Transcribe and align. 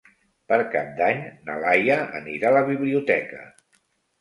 Per 0.51 0.57
Cap 0.75 0.87
d'Any 1.01 1.21
na 1.49 1.59
Laia 1.65 1.99
anirà 2.23 2.51
a 2.51 2.57
la 2.59 2.67
biblioteca. 2.71 3.45